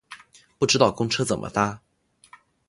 [0.57, 1.79] 不知道公车怎么搭